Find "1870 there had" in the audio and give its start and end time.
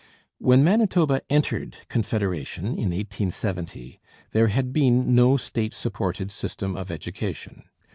2.89-4.73